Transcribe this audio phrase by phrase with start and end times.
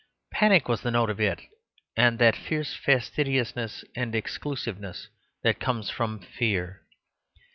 [0.31, 1.41] Panic was the note of it,
[1.95, 5.09] and that fierce fastidiousness and exclusiveness
[5.43, 6.81] that comes from fear.